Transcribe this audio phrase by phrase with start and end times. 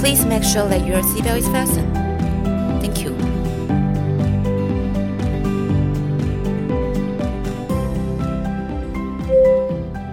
[0.00, 1.92] Please make sure that your seatbelt is fastened.
[2.80, 3.12] Thank you.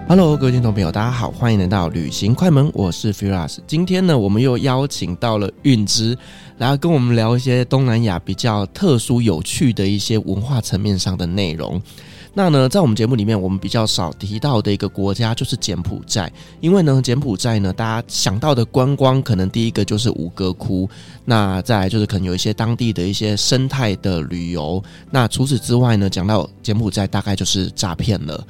[0.08, 3.58] Hello，各位听众朋友，大家好，欢迎来到旅行快门，我是 Firas。
[3.68, 6.18] 今天呢，我们又邀请到了韵之，
[6.58, 11.80] 来跟我们聊一些东南亚比较特殊、有趣的一些文化层面上的内容。
[12.38, 20.86] 那呢，在我们节目里面，我们比较少提到的一个国家就是柬埔寨，因为呢，柬埔寨呢，大家想到的观光可能第一个就是吴哥窟，
[21.24, 24.84] 那再来就是可能有一些当地的一些生态的旅游。
[25.10, 28.46] 那除此之外呢，讲到柬埔寨，大概就是诈骗了。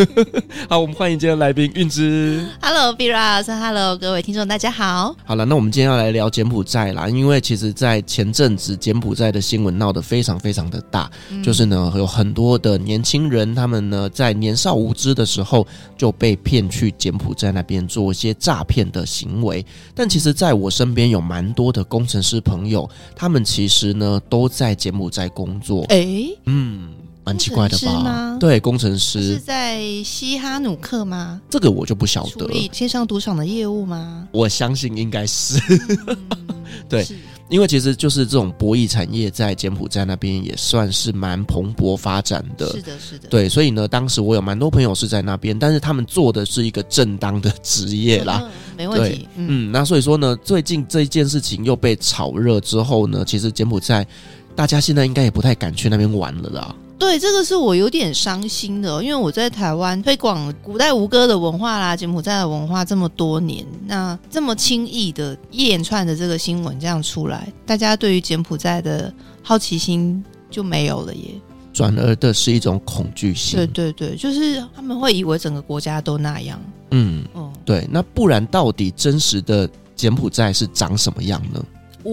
[0.66, 2.42] 好，我们欢迎今天来宾运之。
[2.62, 5.14] Hello b i r a s Hello，各位听众，大家好。
[5.26, 13.17] 好了，那我们今天要来聊柬埔寨啦，因为其实，在前阵子柬埔寨的新闻闹得非常非常的大，嗯、就是呢，有很多的年轻。
[13.18, 15.66] 新人他们呢，在年少无知的时候
[15.96, 19.66] 就被骗去柬埔寨那边做一些诈骗的行为。
[19.92, 25.82] 但其实，在我身边有蛮多的工程师朋友，他们其实呢都在柬埔寨工作。
[25.88, 26.90] 诶、欸，嗯，
[27.28, 28.36] 蛮奇怪的吧？
[28.40, 31.40] 对，工程师是在西哈努克吗？
[31.50, 32.30] 这个我就不晓得。
[32.30, 34.26] 处理线上赌场的业务吗？
[34.32, 35.60] 我相信应该是。
[36.06, 36.16] 嗯、
[36.88, 37.06] 对。
[37.50, 54.06] 因为其实就是这种博弈产业在柬埔寨那边也算是蛮蓬勃发展的，是的，是的，对，所以呢，当时我有蛮多朋友是在那边，但是他们做的是一个正当的职业啦， 嗯、没问题，嗯，嗯，那所以说呢，最近这一件事情又被炒热之后呢，其实柬埔寨
[54.54, 56.74] 大家现在应该也不太敢去那边玩了啦。
[56.98, 71.30] 对，这个是我有点伤心的，因为我在台湾推广古代吴哥的文化啦，柬埔寨的文化这么多年，那这么轻易的一连串的这个新闻这样出来，大家对于柬埔寨的好奇心就没有了耶，
[71.72, 73.56] 转而的是一种恐惧性。
[73.56, 76.60] 对对对，就是他们会以为整个国家都那样。
[76.90, 81.64] 嗯嗯，对，那不然到底真实的柬埔寨是长什么样呢？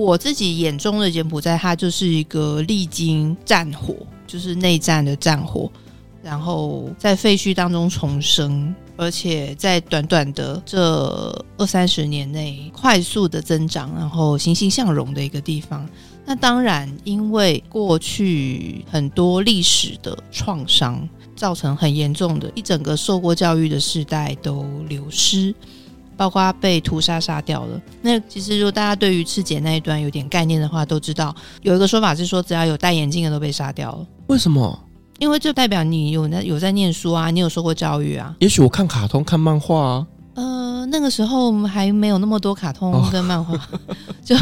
[0.01, 3.95] 我自己眼中的柬埔寨，它就是一个历经战火。
[4.27, 5.71] 就是内战的战火，
[6.23, 15.87] 然后在废墟当中重生，而且在短短的这二三十年内快速的增长，然后欣欣向荣的一个地方。
[16.25, 25.53] 那当然，因为过去很多历史的创伤，造成很严重的，一整个受过教育的世代都流失，
[26.17, 27.81] 包括被屠杀杀掉了。
[28.01, 34.07] 那其实，如果大家对于赤柬那一段有点概念的话，都知道有一个说法是说，只要有戴眼镜的都被杀掉了。
[34.27, 34.79] 为什么？
[35.19, 38.35] 因为这代表你有在有在念书啊，你有受过教育啊。
[38.39, 40.07] 也许我看卡通、看漫画啊。
[40.35, 43.79] 呃，那个时候还没有那么多卡通跟漫画， 哦、
[44.23, 44.35] 就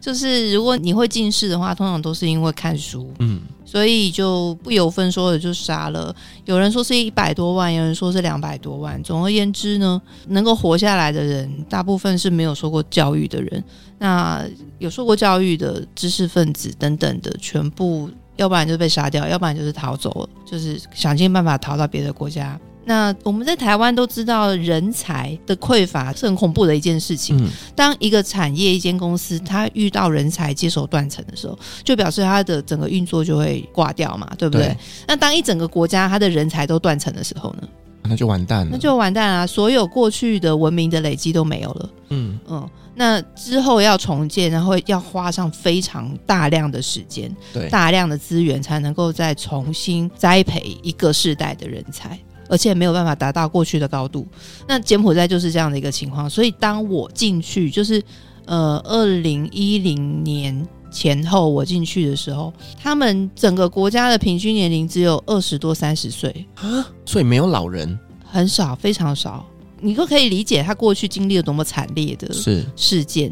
[0.00, 3.12] 就是如果你会近视的话，通常都是因为看书。
[3.18, 6.14] 嗯，所以就不由分说的就杀了。
[6.44, 9.02] 有人说是一百多万，有人说是两百多万。
[9.02, 13.64] 总而言之呢，能够活下来的人，大部分是没有受过教育的人。
[13.98, 14.44] 那
[14.78, 18.08] 有受过教育的知识分子等等的，全部。
[18.36, 22.60] 要不然就被杀掉，要不然就是逃走了，就是想尽办法逃到别的国家。
[22.86, 27.36] 那我们在台湾都知道，人才的匮乏是很恐怖的一件事情。
[27.44, 27.50] 嗯。
[27.74, 34.68] 当一个产业、一间公司它遇到人才接手断层的时候，就表示它的整个运作就会挂掉嘛，对不对？
[34.68, 34.76] 对。
[35.08, 37.68] 那当一整个国家它的人才都断层的时候呢？
[38.08, 39.44] 那就完蛋了，那就完蛋啊！
[39.44, 41.90] 所有过去的文明的累积都没有了。
[42.10, 52.16] 嗯嗯，那之后要重建，然后要花上非常大量的时间，对，大量的资源，才能够再重新栽培一个世代的人才，
[52.48, 54.26] 而且没有办法达到过去的高度。
[54.68, 56.28] 那柬埔寨就是这样的一个情况。
[56.28, 58.02] 所以当我进去，就是
[58.44, 66.86] 呃，二零一零年前后我进去的时候，他们整个国家的平均年龄只有二十多三十岁啊。
[67.04, 69.44] 所以没有老人，很少，非常少。
[69.78, 72.32] 你都可以理解他过去经历了多么惨烈的
[72.76, 73.30] 事件。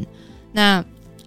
[0.51, 0.83] 那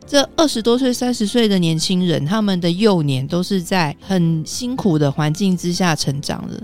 [0.07, 6.63] 这二十多岁、三十岁的年轻人，他们的幼年都是在很辛苦的环境之下成长的，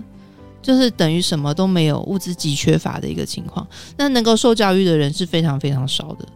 [0.64, 3.64] 就是等于什么都没有，物资极缺乏的一个情况。
[3.99, 6.26] 那能够受教育的人是非常非常少的。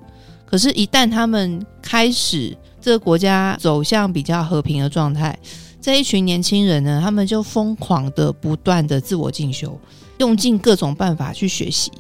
[0.44, 5.36] 可是，一旦他们开始这个国家走向比较和平的状态。
[5.80, 9.78] 这一群年轻人呢，他们就疯狂的不断的自我进修，
[10.18, 11.90] 用尽各种办法去学习，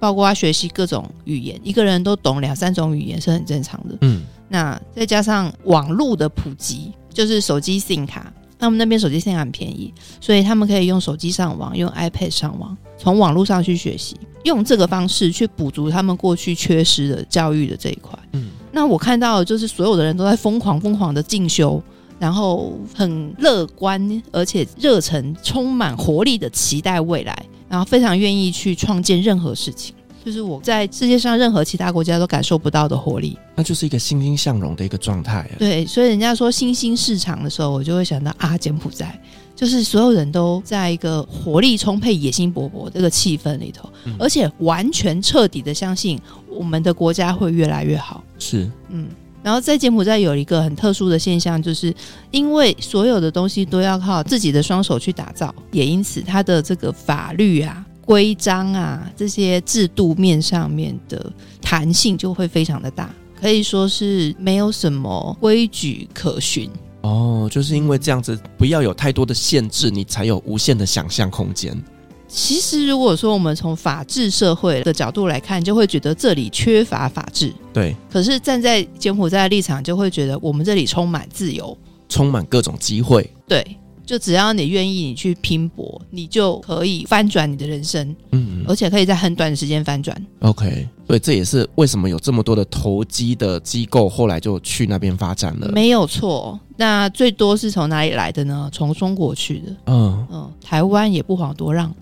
[0.00, 1.60] 包括学习各种语言。
[1.62, 3.98] 一个人都懂两三种语言是很正常的。
[4.00, 18.18] 嗯，那再加上网络的普及，就是手机 SIM 卡，他们那边手机 SIM 卡很便宜，所以他们可以用手机上网，用 iPad 上网，从网络上去学习，用这个方式去补足他们过去缺失的教育的这一块。
[18.32, 21.82] 嗯，那我看到的就是所有的人都在疯狂疯狂的进修，
[22.18, 27.36] 然后很乐观，而且热忱充满活力的期待未来，
[27.68, 29.94] 然后非常愿意去创建任何事情。
[30.26, 35.50] 就是我在世界上任何其他国家都感受不到的活力，那就是一个欣欣向荣的一个状态啊。
[35.56, 39.16] 对，所以人家说新兴市场的时候，我就会想到啊，柬埔寨，
[39.54, 46.20] 就是所有人都在一个活力充沛、野心勃勃这个气氛里头，嗯，而且完全彻底的相信
[46.50, 48.24] 我们的国家会越来越好。
[48.36, 49.06] 是，嗯，
[49.44, 51.94] 然后在柬埔寨有一个很特殊的现象，就是
[52.32, 57.86] 因为所有的东西都要靠自己的双手去打造，也因此它的这个法律啊。
[58.06, 61.30] 规章啊，这些制度面上面的
[61.60, 66.70] 弹性就会非常的大，可以说是没有什么规矩可循。
[67.02, 71.76] 哦，就是因为这样子，不要有太多的限制，你才有无限的想象空间。
[72.28, 77.52] 其实，如果说我们从法治社会的角度来看，就会觉得这里缺乏法治。
[77.72, 77.94] 对。
[78.10, 81.76] 可是站在柬埔寨的立场，就会觉得我们这里充满自由，
[82.08, 83.28] 充满各种机会。
[83.46, 83.64] 对。
[84.06, 90.16] 就只要你愿意，你去拼搏，你就可以翻转你的人生，嗯，而且可以在很短的时间翻转。
[90.38, 95.68] OK，所以这也是为什么有这么多的投机的机构后来就去那边发展了。
[95.72, 98.70] 没有错，那最多是从哪里来的呢？
[98.72, 99.76] 从中国去的。
[99.86, 101.92] 嗯嗯，台湾也不遑多让。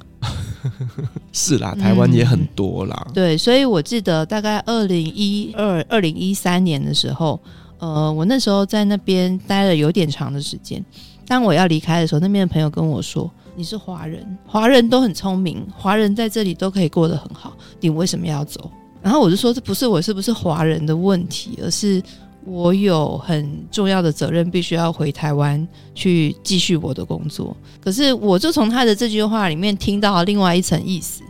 [1.33, 3.03] 是啦，台湾也很多啦。
[3.09, 7.41] 嗯，对，所以我记得大概二零一二、二零一三年的时候，
[7.79, 10.85] 呃，我那时候在那边待了有点长的时间。
[11.27, 22.03] 当我要离开的时候，那边的朋友跟我说：“你是华人，华人都很聪明，华人在这里都可以过得很好，你为什么要走？”然后我就说：“这不是我是不是华人的问题，而是
[22.45, 31.23] 我有很重要的责任，必须要回台湾去继续我的工作。”可是我就从他的这句话里面听到了另外一层意思，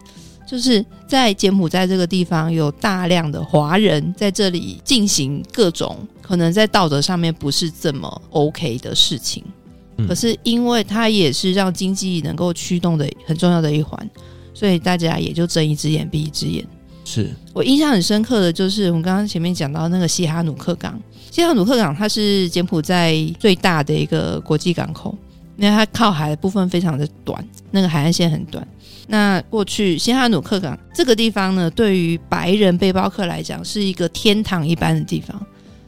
[0.47, 9.45] 就是在柬埔寨这个地方有大量的华人在这里进行各种可能在道德上面不是这么 OK 的事情。
[10.09, 14.11] 可是，因为它也是让经济能够驱动的很重要的一环，
[14.53, 16.67] 所以大家也就睁一只眼闭一只眼。
[17.05, 21.01] 是我印象很深刻的就是，我们刚刚前面讲到那个西哈努克港，
[21.31, 25.17] 西哈努克港它是柬埔寨最大的一个国际港口，
[25.57, 28.67] 因为它靠海的部分非常的短，那个海岸线很短。
[29.07, 35.41] 那过去西哈努克港这个地方呢，对于白人背包客来讲是一个天堂一般的地方，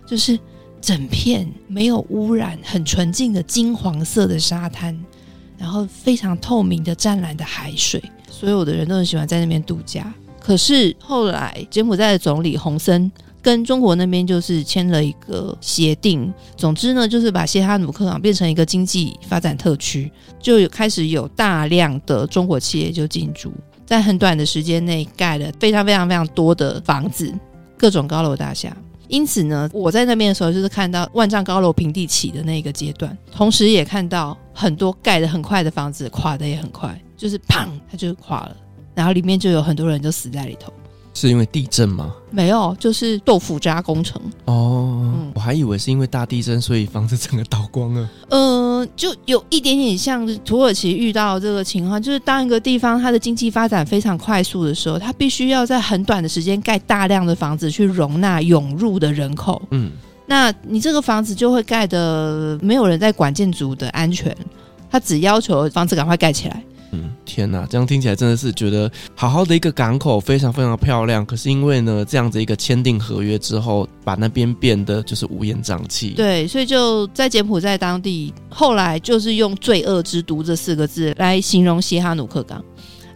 [0.07, 0.39] 就是。
[0.87, 4.97] 整片没有污染、很纯净的金黄色的沙滩，
[5.59, 8.01] 然后非常透明的湛蓝的海水，
[8.31, 10.15] 所有的人都很喜欢在那边度假。
[10.39, 13.11] 可是后来柬埔寨的总理洪森
[13.43, 23.53] 跟中国那边就是签了一个协定，总之呢，就是把西哈努克港变成一个经济发展特区，就有开始有大量的中国企业就进驻，
[23.85, 27.35] 在很短的时间内盖了非常非常非常多的房子，
[27.77, 28.77] 各种高楼大厦。
[29.09, 38.57] 因此呢，我在那边的时候，就是看到万丈高楼平地起的那个阶段，同时也看到很多盖得很快的房子垮得也很快，就是砰，它就垮了，
[38.95, 40.73] 然后里面就有很多人就死在里头。
[41.15, 42.15] 是因为地震吗？
[42.31, 44.21] 没有，就是豆腐渣工程。
[44.45, 48.11] 哦，嗯，我还以为是因为大地震，所以房子整个倒光了。
[48.29, 48.37] 呃，
[48.95, 59.61] 就有一点点像土耳其遇到这个情况，就是当一个地方它的经济发展非常快速的时候，它必须要在很短的时间盖大量的房子去容纳涌入的人口。
[59.71, 59.91] 嗯，
[60.27, 64.37] 那你这个房子就会盖的没有人在管建筑的安全，
[64.91, 66.63] 他只要求房子赶快盖起来。
[66.93, 71.25] 嗯，天哪，这样听起来真的是觉得好好的一个港口，非常非常漂亮。
[71.27, 76.11] 可是因为呢，这样子一个签订合约之后，把那边变得就是乌烟瘴气。
[76.11, 82.65] 对，所以就在柬埔寨当地，后来就是用“罪恶之都”这四个字来形容西哈努克港。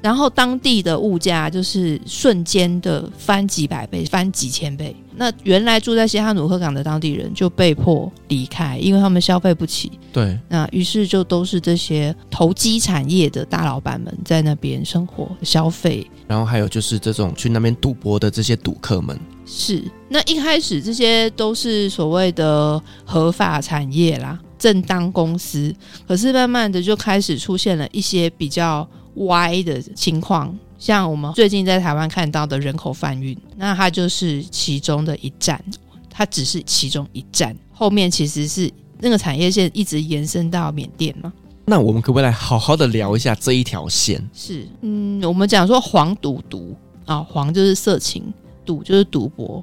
[0.02, 4.95] 然后当地的物价就是瞬间的翻几百倍，翻几千倍。
[5.16, 9.92] 那原来住在西哈努克港的当地人就被迫离开，因为他们消费不起。
[10.11, 16.09] 对，那于是就都是这些投机产业的大老板们在那边生活消费。
[16.26, 19.19] 然后还有就是这种去那边赌博的这些赌客们。
[19.45, 25.75] 是，那一开始这些都是所谓的合法产业啦，正当公司。
[26.09, 28.88] 可是慢慢的就开始出现了一些比较。
[29.27, 35.62] 歪的情况，像我们最近在台湾看到的人口贩运，那它就是其中的一站，
[36.09, 41.33] 它只是其中一站，后面其实是那个产业线一直延伸到缅甸嘛。
[41.67, 44.21] 那我们可不可以来好好的聊一下这一条线？
[44.33, 46.75] 是，嗯，我们讲说黄赌毒
[47.05, 48.33] 啊，黄就是色情，
[48.65, 49.62] 赌就是赌博，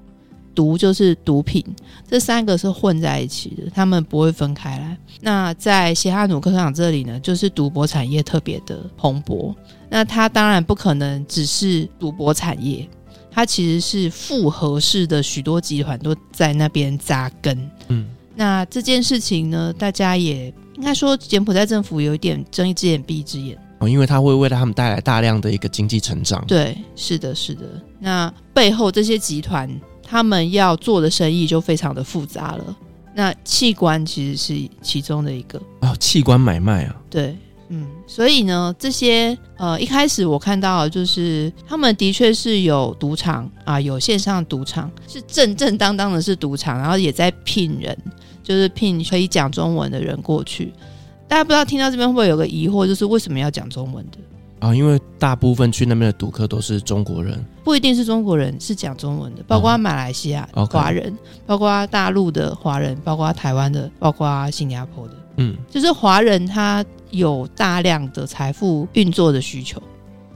[0.58, 1.64] 毒就是毒品，
[2.10, 4.98] 这三个是混在一起的，他们不会分开来。
[5.22, 9.54] 那在西哈努克场这里呢，就是赌博产业特别的蓬勃。
[9.88, 12.90] 那它当然不可能只是赌博产业，
[13.30, 17.70] 它其实是复合式的，许多集团都在那边扎根。
[17.90, 23.56] 嗯，那这件事情呢，大家也应该说，柬埔寨政府有一点睁一只眼闭一只眼。
[23.80, 26.44] 哦，因为它会为了他们带来大量的一个经济成长。
[26.48, 27.62] 对，是的，是的。
[28.00, 29.70] 那背后这些集团，
[30.10, 32.78] 他们要做的生意就非常的复杂了。
[33.14, 35.62] 那器官其实是其中的一个。
[35.82, 36.96] 哦，器官买卖啊。
[37.10, 37.36] 对，
[37.70, 37.86] 嗯。
[38.08, 47.98] 所以呢，这些呃，一开始我看到就是他们的确是有赌场啊，有线上赌场，是正正当当的是赌场，然后也在聘人，
[48.42, 50.72] 就是聘可以讲中文的人过去。
[51.28, 54.18] 大家不知道听到这边会不会有个疑惑，就是为什么要讲中文的
[54.60, 54.74] 啊？
[54.74, 69.82] 因为大部分去那边的赌客都是中国人，不一定是中国人，是讲中文的，包括马来西亚华人，包括大陆的华人，包括台湾的，包括新加坡的，嗯，就是华人他有大量的财富运作的需求，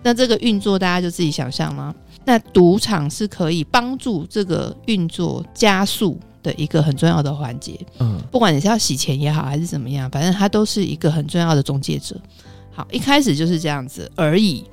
[0.04, 1.94] 那这个运作大家就自己想象吗？
[2.24, 6.20] 那赌场是可以帮助这个运作加速。
[6.44, 12.16] 的一个很重要的环节，嗯，不管你是要洗钱也好，还是怎么样，反正它都是一个很重要的中介者。
[12.72, 14.66] 好，一开始就是这样子而已。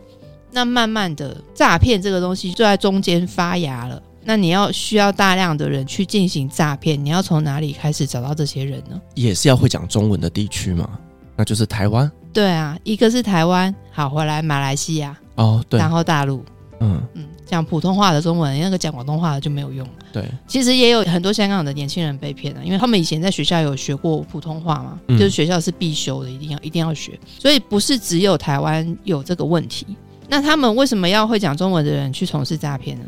[0.51, 4.03] 那慢慢的，诈骗这个东西就在中间发芽了。
[4.25, 9.01] 那你要需要大量的人去进行诈骗，你要从哪里开始找到这些人呢？
[9.15, 10.99] 也是要会讲中文的地区嘛，
[11.37, 12.11] 那就是台湾。
[12.33, 16.45] 对啊，一个是台湾，好，回来马来西亚，哦，对，然后大陆。
[16.81, 19.89] 嗯嗯，讲普通话的中文，那个讲广东话的就没有用。
[20.13, 27.19] 对，其实也有很多香港的年轻人被骗了，因为他们以前在学校有学过普通话嘛，嗯、就是学校是必修的，一定要一定要学。
[27.39, 29.87] 所以不是只有台湾有这个问题。
[30.29, 33.05] 那他们为什么要会讲中文的人去从事诈骗呢？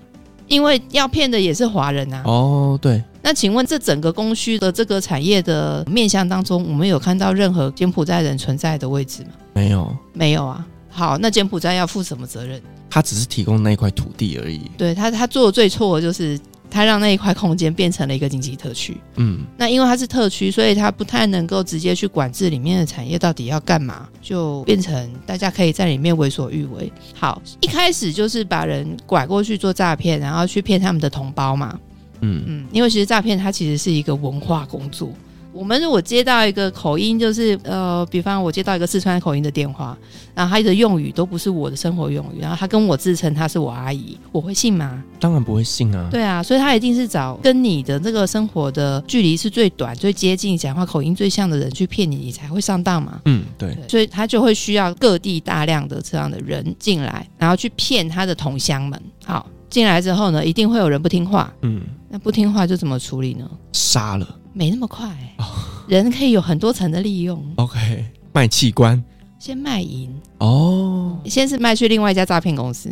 [0.49, 2.23] 因为要骗的也是华人呐。
[2.25, 3.03] 哦，对。
[3.23, 9.31] 那请问这整个供需的这个产业的面向当中，我们有看到任何柬埔寨人存在的位置吗？
[9.53, 10.67] 没有，没有啊。
[10.89, 12.61] 好，那柬埔寨要负什么责任？
[12.91, 14.61] 他只是提供那一块土地而已。
[14.77, 18.97] 对他，他做的最错的就是他让那一块空间变成了一个经济特区。
[19.17, 26.93] 嗯，那因为它是特区，所以他不太能够直接去管制里面的产业到底要干嘛，就变成大家可以在里面为所欲为。
[27.15, 31.79] 好，一开始就是把人拐过去做诈骗，然后去骗他们的同胞嘛。
[32.21, 35.13] 嗯嗯，因为其实诈骗它其实是一个文化工作。
[35.53, 39.97] 我们如果接到一个口音，就是呃，比方我接到一个四川口音的电话，
[40.35, 45.03] 然后他的用语都不是我的生活用语，然后他跟我自称他是我阿姨，我会信吗？
[45.19, 46.09] 当然不会信啊。
[46.11, 53.21] 对啊，所以他一定是找跟你的这个生活的距离是最短、最接近、讲话口音最像的人去骗你，你才会上当嘛。
[53.25, 53.75] 嗯，对。
[53.75, 59.01] 对，所以他就会需要各地大量的这样的人进来，然后去骗他的同乡们。
[59.25, 61.53] 好，进来之后呢，一定会有人不听话。
[61.63, 63.51] 嗯，那不听话就怎么处理呢？
[63.73, 64.37] 杀了。
[64.53, 65.47] 没那么快，欸，oh.
[65.87, 67.41] 人可以有很多层的利用。
[67.57, 69.03] OK，卖器官，
[69.39, 71.31] 先卖淫哦，oh.
[71.31, 72.91] 先是卖去另外一家诈骗公司，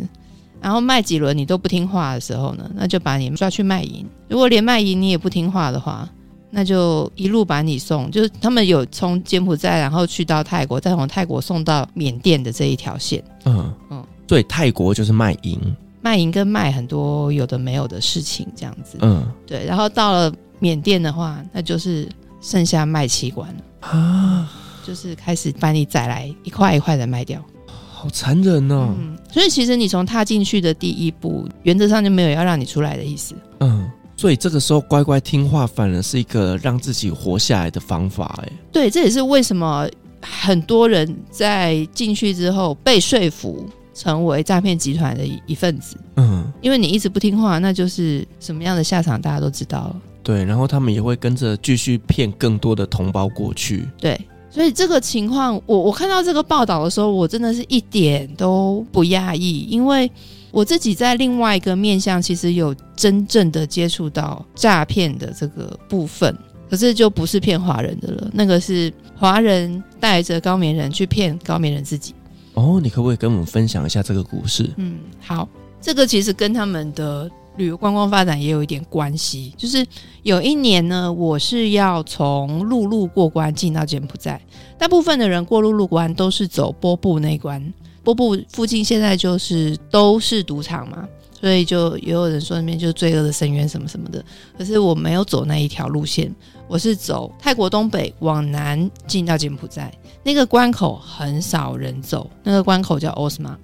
[0.61, 4.05] 然后卖几轮你都不听话的时候呢，那就把你抓去卖淫。
[4.29, 6.07] 如果连卖淫你也不听话的话，
[6.49, 13.21] 那就一路把你送，就是他们有从柬埔寨然后去到泰国，再从泰国送到缅甸的这一条线。
[13.43, 15.59] 嗯嗯，对，泰国就是卖淫，
[16.01, 18.97] 卖淫跟卖很多有的没有的事情这样子。
[19.01, 20.33] 嗯，对，然后到了。
[20.59, 22.07] 缅甸的话，那就是
[22.41, 24.51] 剩下卖器官了啊，
[24.85, 27.43] 就是开始把你宰来一块一块的卖掉，
[27.91, 28.93] 好残忍哦。
[28.97, 33.35] 嗯，所以其实你从踏进去的第一步，原则上就没有要让你出来的意思。
[33.59, 38.39] 嗯，所以这个时候乖乖听话，反而是一个让自己活下来的方法。
[38.43, 39.89] 哎，对，这也是为什么
[40.21, 45.97] 很多人在进去之后被说服成为诈骗集团的一份子。
[46.15, 49.95] 嗯，因为你一直不听话，那就是什么样的下场，大家都知道了。
[50.21, 53.87] 对，然后他们也会跟着继续骗更多的同胞过去。
[53.97, 60.11] 对，所以这个情况，我我看到这个报道的时候，我真的是一点都不讶异，因为
[60.51, 66.35] 我自己在另外一个面向，其实有真正的接触到诈骗的这个部分，
[66.69, 72.13] 可是就不是骗华人的了，那个是华人带着高棉人去骗高棉人自己。
[72.55, 74.69] 哦，你可不可以跟我们分享一下这个故事？
[74.75, 75.47] 嗯，好，
[75.81, 77.31] 这个其实跟他们的。
[77.59, 79.85] 旅游观光发展也有一点关系，就是
[80.23, 84.41] 有一年呢，我是要从陆路过关进到柬埔寨，
[84.77, 87.61] 大部分的人过陆路关都是走波布那关，
[88.01, 91.05] 波布附近现在就是都是赌场嘛，
[91.39, 94.23] 所以就也有人说那边就是罪恶的深渊什么什么的。
[94.57, 96.33] 可是我没有走那一条路线，
[96.65, 103.57] 我是走泰国东北往南进到柬埔寨，那个关口很少人走，那个关口叫奥斯玛，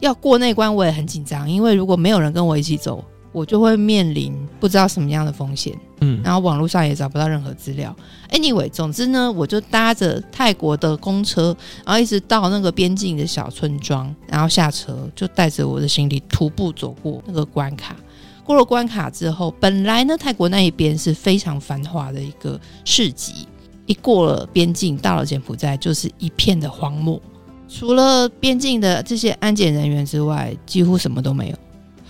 [0.00, 3.04] 要过那关我也很紧张，因为如果没有人跟我一起走。
[3.32, 7.94] 我就会面临不知道什么样的风险，嗯，然后网络上也找不到任何资料。
[8.30, 17.96] Anyway，总之呢，我就搭着泰国的公车，然后一直到那个边境的小村庄，然后下车就带着我的行李徒步走过那个关卡。
[18.44, 23.46] 过了关卡之后，本来呢，泰国那一边是非常繁华的一个市集，
[23.86, 27.20] 一过了边境，到了柬埔寨就是一片的荒漠，
[27.68, 31.56] 除了边境的这些安检人员之外，几乎什么都没有。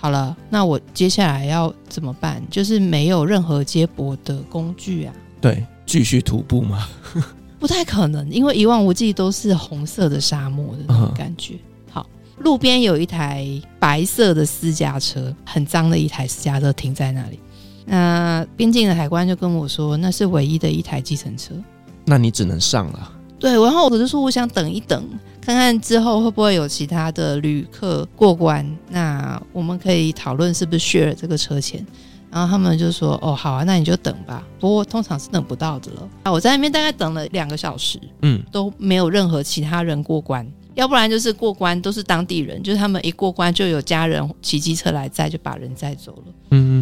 [0.02, 2.42] 好了，那我接下来要怎么办？
[2.50, 5.14] 就是没有任何接驳的工具啊。
[5.40, 6.88] 对，继续徒步吗？
[7.60, 11.54] 不太可能，因为一望无际都是红色的沙漠的那种感觉。
[11.54, 12.06] 嗯、好，
[12.38, 13.46] 路边有一台
[13.78, 17.38] 白色的私家车，很脏的一台私家车停在那里。
[17.84, 21.54] 那边境的海关就跟我说，那是唯一的一台计程车。
[22.04, 23.12] 那你只能上了。
[23.38, 25.08] 对，然后我就说，我想等一等。
[25.44, 31.84] 看看之后会不会有其他的旅客过关，那我们可以讨论是不是 share 这个车钱。
[32.30, 34.42] 然后他们就说：“哦，好啊，那你就等吧。
[34.58, 46.22] 不过通常是等不到的了。”啊，我在那边大概等了两个小时，嗯，都没有任何其他人过关，要不然就是过关都是当地人，就是他们一过关就有家人骑机车来载，就把人载走了。
[46.52, 46.81] 嗯嗯。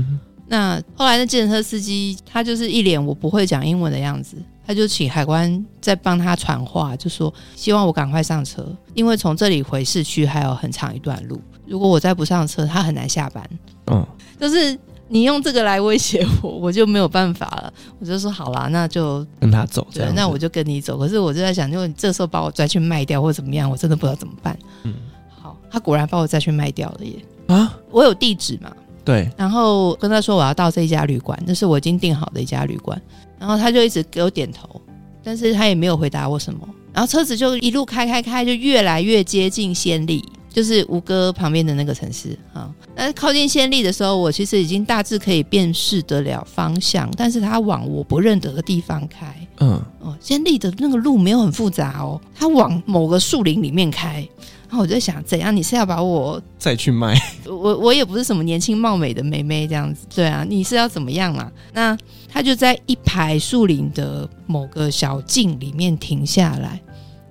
[0.50, 4.36] 那后来那计程车司机他就是一脸我不会讲英文的样子。
[4.66, 8.64] 他就请海关再帮他传话，就说希望我赶快上车，
[8.94, 11.40] 因为从这里回市区还有很长一段路。
[11.66, 13.48] 如果我再不上车，他很难下班。
[13.86, 14.06] 嗯，
[14.38, 14.78] 就是
[15.08, 17.72] 你用这个来威胁我，我就没有办法了。
[17.98, 19.84] 我就说好啦，那就跟他走。
[19.92, 20.96] 对，那我就跟你走。
[20.96, 24.56] 可是我就在想，就你这时候把我拽去卖掉或怎么样，我真的不知道怎么办。
[24.84, 24.94] 嗯，
[25.28, 27.16] 好，他果然把我再去卖掉了耶。
[27.48, 28.70] 啊，我有地址嘛？
[29.04, 29.30] 对。
[29.36, 33.00] 然后跟他说我要到这一家旅馆，那是我已经订好的一家旅馆。
[33.38, 34.80] 然后他就一直给我点头，
[35.24, 36.60] 但是他也没有回答我什么。
[36.92, 42.70] 然后车子就一路开开开，就越来越接近暹粒，就是吴哥旁边的那个城市啊。
[42.94, 49.34] 那靠近暹粒的时候，我其实已经大致可以辨识得了方向，但是他往我不认得的地方开。
[49.60, 54.28] 嗯，哦，暹粒的那个路没有很复杂哦，他往某个树林里面开。
[54.70, 55.54] 然后我就在想，怎样？
[55.54, 57.20] 你是要把我再去卖？
[57.44, 61.50] 我我也不是什么年轻貌美的妹妹这样子，对啊，你是要怎么样啊？
[61.72, 66.80] 那他就在一排树林的某个小径里面停下来，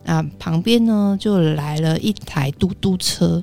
[0.03, 3.41] 那旁边呢就来了一台嘟嘟车，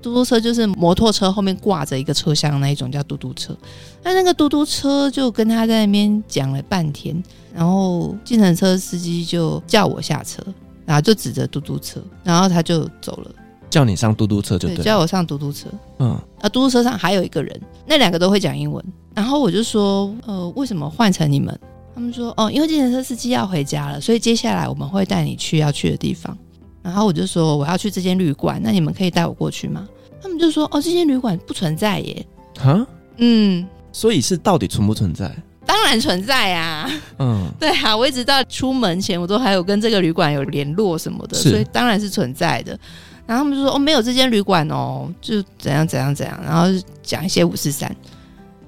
[0.00, 3.54] 嘟嘟车就是摩托车后面挂着一个车厢那一种叫嘟嘟车。
[4.02, 7.22] 那那个嘟嘟车就跟他在那边讲了半天，
[7.54, 10.42] 然后计程车司机就叫我下车。
[10.86, 13.30] 然后就指着嘟嘟车，然后他就走了，
[13.70, 15.68] 叫你上嘟嘟车就对，对，叫我上嘟嘟车。
[15.98, 18.84] 嗯，啊，嘟嘟车上还有一个人，那两个都会讲英文。
[19.14, 21.58] 然后我就说，呃，为什么换成你们？
[21.94, 26.36] 他们说，哦，因为计程车司机要回家了，所以接下来我们会带你去要去的地方。
[26.82, 29.88] 然后我就说，我要去这间旅馆，那你们可以带我过去吗？
[30.20, 32.26] 他们就说，哦，这间旅馆不存在耶。
[32.58, 32.86] 哈，
[33.18, 35.34] 嗯，所以是到底存不存在？
[35.66, 42.78] 当然存在啊，嗯， 对啊，我一直到出门前，我都还有跟这个旅馆有联络什么的，所以当然是存在的。
[43.26, 46.66] 然后他们就说：“哦，没有这间旅馆哦，就怎样怎样怎样。”然后
[47.02, 47.88] 讲一些五四三，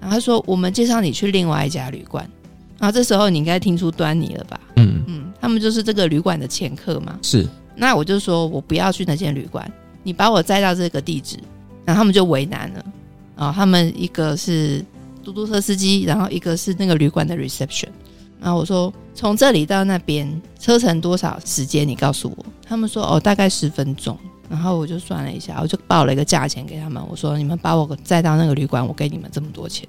[0.01, 2.27] 然后他说：“我们介绍你去另外一家旅馆。”
[2.81, 4.59] 然后这时候你应该听出端倪了吧？
[4.77, 7.19] 嗯嗯，他们就是这个旅馆的前客嘛。
[7.21, 9.71] 是，那我就说我不要去那间旅馆，
[10.03, 11.37] 你把我载到这个地址，
[11.85, 12.85] 然后他们就为难了。
[13.37, 14.83] 啊，他们一个是。
[15.27, 17.89] 嘟嘟车司机，然后一个是那个旅馆的 reception，
[18.41, 21.87] 然后我说，从这里到那边车程多少时间？
[21.87, 22.47] 你告诉我。
[22.65, 24.17] 他们说哦，大概十分钟。
[24.49, 27.03] 然后我就算了一下，我就报了一个价钱给他们。
[27.11, 29.85] 我说，你们把我载到那个旅馆，我给你们这么多钱。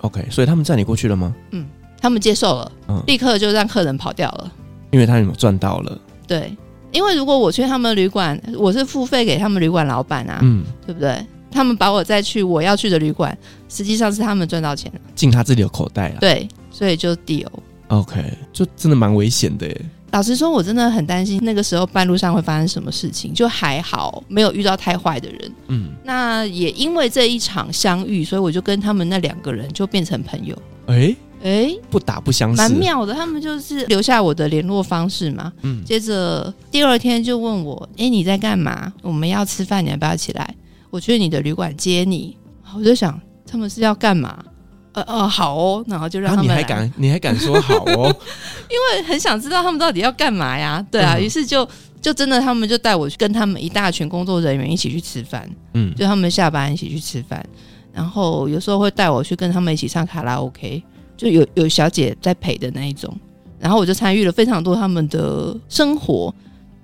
[0.00, 1.32] OK，所以他们载你过去了吗？
[1.52, 1.68] 嗯，
[2.00, 4.52] 他们接受了，嗯，立刻就让客人跑掉了，
[4.90, 5.96] 因为他们赚到了。
[6.26, 6.52] 对，
[6.90, 11.24] 因为如果我去他们旅馆，我是付费给他们旅馆老板啊，嗯，对不对？
[11.50, 13.36] 他们把我载去我要去的旅馆，
[13.68, 16.16] 实际上是他们赚到钱了，进他自己的口袋了。
[16.20, 17.46] 对，所以就 deal。
[17.88, 19.84] OK，就真的蛮危险的耶。
[20.12, 25.52] 老实说，我真的很担心那个时候半路上会发生什么事情，就还好没有遇到太坏的人。
[25.68, 30.56] 嗯，那也因为这一场相遇，所以我就跟他们那两个人就变成朋友。
[30.86, 33.14] 哎哎，不打不相识，蛮妙的。
[33.14, 35.52] 他们就是留下我的联络方式嘛。
[35.62, 38.92] 嗯，接着第二天就问我：“哎，你在干嘛？
[39.02, 40.54] 我们要吃饭，你要不要起来？”
[40.90, 42.36] 我去你的旅馆接你，
[42.76, 44.44] 我就想他们是要干嘛？
[44.92, 46.46] 呃呃，好哦，然后就让他们。
[46.46, 46.92] 你还敢？
[46.96, 48.14] 你还敢说好哦？
[48.68, 50.84] 因为很想知道他们到底要干嘛呀？
[50.90, 51.66] 对啊，于、嗯、是就
[52.00, 57.44] 就真的他们就带我去跟他们一大群工作人员一起去吃饭，嗯，就他们下班一起去吃饭，
[57.92, 60.82] 然后有时候会带我去跟他们一起唱卡拉 OK，
[61.16, 63.16] 就有有小姐在陪的那一种，
[63.60, 66.34] 然后我就参与了非常多他们的生活。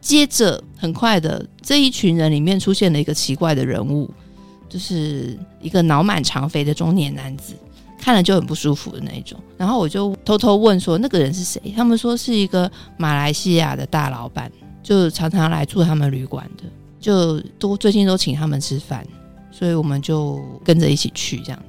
[0.07, 4.09] 接着，很快的，这一群人里面出现了一个奇怪的人物，
[4.69, 7.55] 就是一个脑满肠肥的中年男子，
[7.99, 9.37] 看了就很不舒服的那一种。
[9.59, 11.61] 然后我就偷偷问说那个人是谁？
[11.75, 14.49] 他们说是一个马来西亚的大老板，
[14.81, 16.62] 就常常来住他们旅馆的，
[17.01, 19.05] 就都最近都请他们吃饭，
[19.51, 21.61] 所以我们就跟着一起去这样。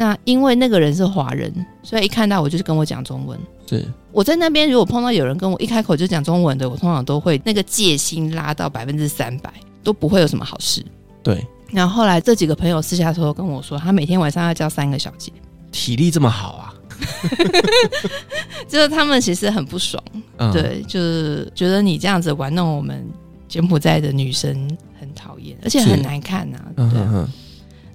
[0.00, 3.36] 那因为那个人是华人，所以一看到我就是跟我讲中文。
[3.66, 10.84] 是我在那边，如果碰到有人跟我一开口就讲中文的，我通常都会那个戒心拉到百分之三百，都不会有什么好事。
[11.20, 11.44] 对。
[11.72, 15.32] 然后后来这几个朋友私下偷偷跟我说，他每天晚上要教三个小姐，
[15.72, 16.74] 体力这么好啊？
[18.68, 20.00] 就是他们其实很不爽，
[20.36, 23.04] 嗯、对，就是觉得你这样子玩弄我们
[23.48, 24.54] 柬埔寨的女生
[25.00, 26.70] 很讨厌，而且很难看呐、啊。
[26.76, 26.84] 对。
[26.84, 27.28] 嗯哼哼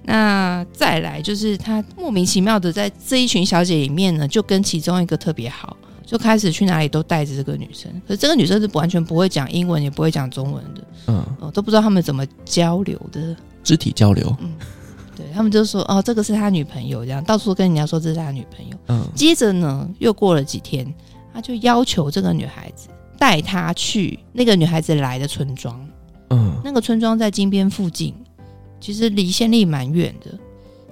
[0.05, 7.89] 那再来就是他莫名其妙的在这一群小姐里面呢，就跟其中一个特别好，就开始去哪里都带着这个女生。
[8.05, 14.35] 可是这个女生是完全不会讲英文，也不会讲中文的，嗯，哦，都不知道他们怎么交流的，肢体交流。
[14.41, 14.51] 嗯，
[15.15, 18.77] 对他们就说哦，这个是他女朋友，这样到处跟人家说这是他女朋友。
[18.87, 20.93] 嗯，接着呢，又过了几天，
[21.33, 25.79] 他就要求这个女孩子带他去那个女孩子来的村庄。
[26.31, 28.13] 嗯，那个村庄在金边附近。
[28.83, 30.37] 其实离县立蛮远的，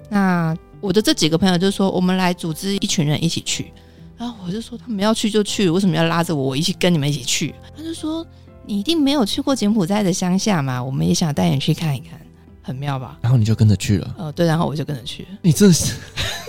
[0.08, 3.70] 那我的这几个朋友就说，我们来组织一群人一起去，
[4.16, 7.54] 然后我就说他们要去就去，为什么要拉着我，我一起跟你们一起去？
[7.76, 8.26] 他就说
[8.64, 12.18] 你一定没有去过柬埔寨的乡下嘛，我们也想带你去看一看，
[12.62, 13.18] 很妙吧？
[13.20, 15.28] 然后你就跟着去了，哦，对，然后我就跟着去了。
[15.42, 15.92] 你这是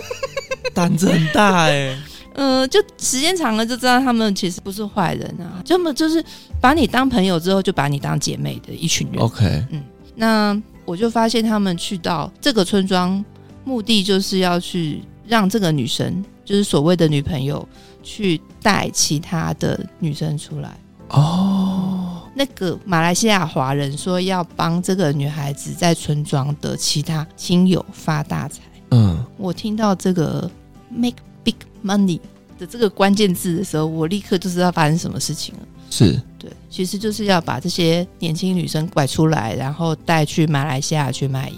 [0.72, 1.98] 胆子很大哎、欸，
[2.36, 6.24] 嗯、 呃，就时间长了就知道他们其实不是坏人啊，这么就是
[6.58, 9.22] 把你当朋友之后就把你当姐妹的一群人。
[9.22, 10.62] OK，嗯，那。
[10.84, 13.24] 我就发现他们去到这个村庄，
[13.64, 17.66] 目的就是要去让这个女生，就是所谓的女朋友，
[18.02, 20.76] 去带其他的女生出来。
[21.08, 28.60] 哦，那个马来西亚华人说要帮这个女孩子在村庄的其他亲友发大财。
[28.90, 30.50] 嗯，我听到这个
[30.90, 32.20] “make big money”
[32.58, 35.60] 的这个关键字的时候，我立刻就知道发生什么事情了。
[35.90, 36.20] 是。
[36.44, 41.56] 对，其实就是要把这些年轻女生拐出来，然后带去马来西亚去卖淫。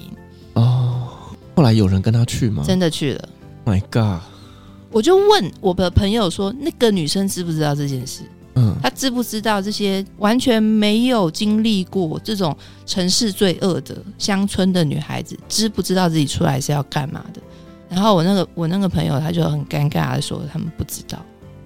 [0.54, 1.08] 哦，
[1.56, 2.62] 后来有人跟他去吗？
[2.64, 3.28] 真的去了。
[3.64, 4.22] My God！
[4.92, 8.22] 我就问我的朋友说，那个女生知不知道这件事？
[8.54, 17.42] 嗯，她知不知道这些完全没有经历过这种城市罪恶的乡村的女孩子，知不知道自己出来是要干嘛的？
[17.88, 21.18] 然后我那个我那个朋友他就很尴尬的说，他们不知道，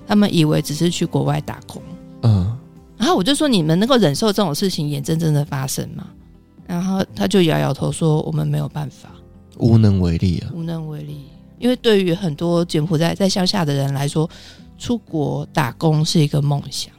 [0.06, 1.82] 他们以为只是去国外打工。
[2.22, 2.56] 嗯。
[3.00, 6.06] 然后我就说：“你们能够忍受这种事情眼睁睁的发生吗？”
[6.68, 9.10] 然后他就摇摇头说：“我们没有办法，
[9.56, 11.24] 无能为力啊，无能为力。
[11.58, 14.28] 因为对于很多柬埔寨在乡下的人来说，
[14.76, 16.92] 出国打工是一个梦想。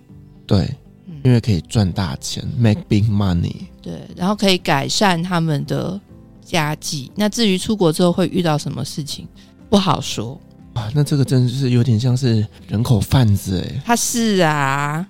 [0.48, 0.76] 对，
[1.24, 3.68] 因为可以赚大钱，make big money。
[3.80, 6.02] 对，然后可以改善他们的
[6.44, 7.12] 家计。
[7.16, 9.28] 那至于出国之后会遇到什么事情，
[9.70, 10.42] 不好说。
[10.74, 13.82] 啊，那这个真的是有点像是人口贩子哎。
[13.86, 15.08] 他是啊。”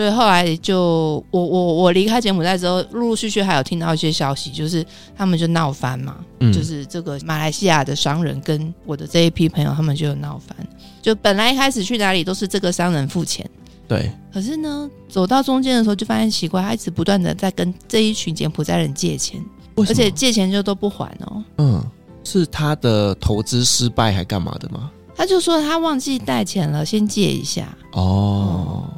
[0.00, 4.82] 所以后来就我我我离开柬埔寨之后，陆陆续续还有听到一些消息，就是
[5.14, 10.56] 他们就闹翻嘛，嗯，就是这个马来西亚的商人跟我的这一批朋友，他们就有闹翻。
[11.02, 13.46] 就本来一开始去哪里都是这个商人付钱，
[13.86, 14.10] 对。
[14.32, 19.38] 可是呢，走到中间的时候就发现奇怪，他一直不断的在跟这一群柬埔寨人借钱，
[19.76, 21.44] 而且借钱就都不还哦。
[21.58, 21.84] 嗯，
[22.24, 24.90] 是他的投资失败还干嘛的吗？
[25.14, 27.68] 他就说他忘记带钱了，先借一下。
[27.92, 28.84] 哦。
[28.86, 28.89] 嗯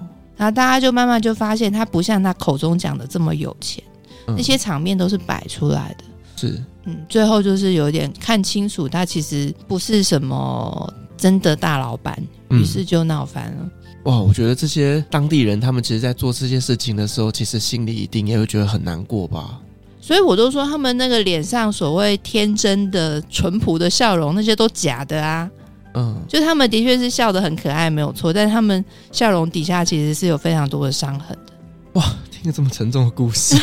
[0.42, 3.80] 然后大家就慢慢就发现，他不像他口中讲的这么有钱，
[4.26, 6.04] 嗯、那些场面都是摆出来的。
[6.34, 12.12] 是，嗯，最后就是有点看清楚，他其实不是什么真的大老板，
[12.48, 13.70] 于、嗯、是就闹翻了。
[14.02, 19.60] 哇，我觉得这些当地人，他们其实，在做这些事情的时候，其实心里一定也会觉得很难过吧。
[20.00, 25.48] 所以我都说，他们那个脸上所谓天真的、淳朴的笑容，那些都假的啊。
[25.94, 31.52] 嗯，就他们的确是笑得很可爱，没有错，但是他们笑容底下其实是有非常多的伤痕的。
[31.94, 33.56] 哇，听了这么沉重的故事。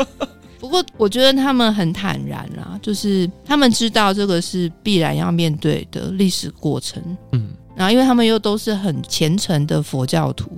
[0.58, 7.00] 不过我觉得他们很坦然啦，就是他们知道这个是必然要面对的历史过程。
[7.32, 10.50] 嗯，然后因为他们又都是很虔诚的佛教徒，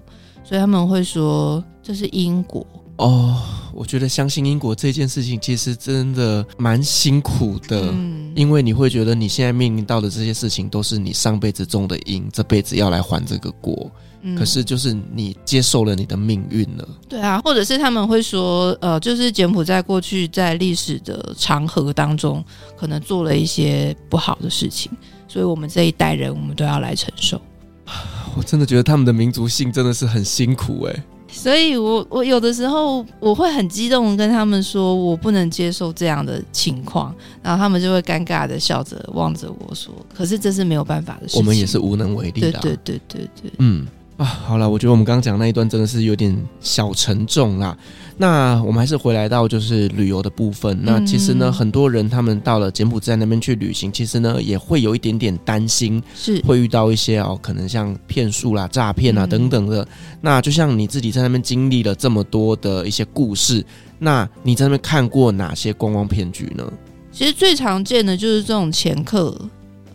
[0.45, 2.67] 所以他们会说这是因果。
[2.97, 3.43] 哦，
[3.79, 13.89] 我觉得相信因果这件事情其实真的蛮辛苦的，嗯，因为你会觉得你现在面临到的这些事情都是你上辈子种的因，这辈子要来还这个果。
[14.23, 16.89] 嗯，可是就是你接受了你的命运了。
[17.09, 22.45] 对啊，或者是他们会说，呃，就是柬埔寨过去在历史的长河当中，
[22.77, 24.91] 可能做了一些不好的事情，
[25.29, 27.41] 所以我们这一代人，我们都要来承受。
[28.37, 31.05] 我真的觉得他们的民族性真的是很辛苦哎。
[31.39, 42.51] 所以我我有的时候我会很激动，跟他们说我不能接受这样的情况，然后他们就会尴尬的笑着望着我说：“可是这是没有办法的事情。”我们也是无能为力的。
[42.51, 43.87] 对对对对对，嗯。
[44.19, 47.77] 啊，好了，我觉得我们刚刚讲的那一段真的是有点小沉重啦。
[48.17, 50.77] 那我们还是回来到就是旅游的部分。
[50.83, 59.85] 那其实呢，嗯、很多人他们到了柬埔寨那边去旅行，其实呢也会有一点点担心，是会遇到一些哦，可能像骗术啦、诈骗啊等等的。
[59.85, 59.89] 嗯、
[60.21, 63.65] 那就像你自己在那边经历了这么多的一些故事，
[64.01, 66.69] 那你在那边看过哪些观光骗局呢？
[67.13, 69.49] 其实最常见的就是这种前客。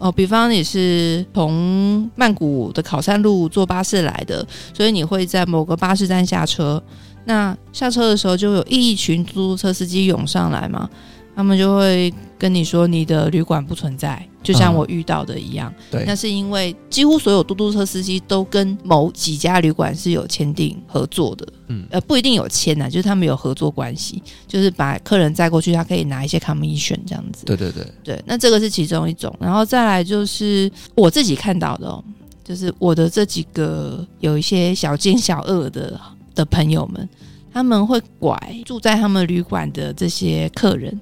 [0.04, 6.84] 哦，比方你是从曼谷的考山路坐巴士来的，所以你会在某个巴士站下车。
[7.24, 10.90] 那下车的时候，就有一群出租车司机涌上来嘛。
[11.36, 15.74] 他们就会跟你说你的旅馆不存在，就像我遇到的一样。
[15.78, 21.48] 嗯、对，那是因为几乎所有嘟嘟车司机都跟某几家旅馆是有签订合作的。
[21.68, 27.46] 嗯，呃，不一定有签呐，就是他们有合作关系，就是把客人载过去，他可以拿一些 commission 这样子。
[27.46, 32.04] 对对对对，那这个是其中一种，然后再来就是我自己看到的哦，
[32.44, 36.00] 就是我的这几个有一些小奸小恶的
[36.36, 37.10] 的朋友们，
[37.52, 41.00] 他们会拐住在他们旅馆的这些客人。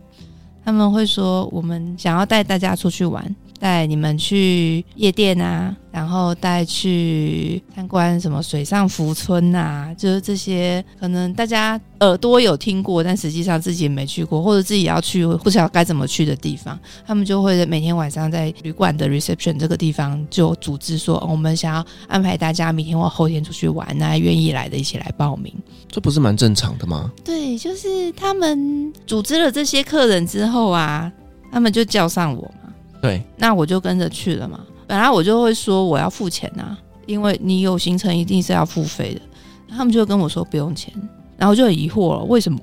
[0.64, 25.54] 他们会说：“我们想要带大家出去玩，带你们去夜店啊，然后带去参观什么水上浮村啊，就是这些可能大家耳朵有听过，但实际上自己没去过，或者自己要去不知道该怎么去的地方，他们就会每天晚上在旅馆的 reception 这个地方就组织说，我们想要安排大家明天或后天出去玩，那愿意来的一起来报名。
[25.88, 27.12] 这不是蛮正常的吗？
[27.24, 31.12] 对，就是他们组织了这些客人之后啊，
[31.52, 32.61] 他们就叫上我嘛。
[33.02, 34.60] 对，那我就跟着去了嘛。
[34.88, 39.22] 本来我就会说我要付钱啊，因为你有行程一定是要付费的。
[39.70, 40.94] 他们就跟我说不用钱，
[41.38, 42.60] 然后就很疑惑了，为什么？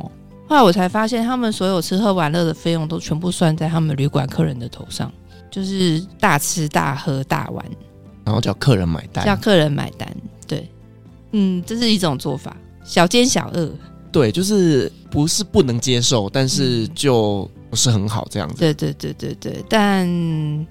[0.46, 5.10] 后来我才发现，他们所有吃喝玩乐的费用都全部算在他们旅馆客人的头上，
[5.50, 7.64] 就是大吃大喝大玩，
[8.24, 10.06] 然后叫客人买单，叫客人买单。
[10.46, 10.68] 对，
[11.32, 12.56] 嗯，这是一种做法。
[12.84, 13.70] 小奸小恶，
[14.12, 18.56] 对，就是不是不能接受，但是就不是很好这样子。
[18.58, 20.06] 对对对对对，但